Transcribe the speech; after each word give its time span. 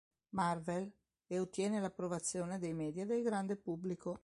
Marvel, 0.29 0.91
e 1.27 1.37
ottiene 1.39 1.79
l'approvazione 1.79 2.57
dei 2.57 2.73
media 2.73 3.03
e 3.03 3.05
del 3.05 3.21
grande 3.21 3.55
pubblico. 3.55 4.17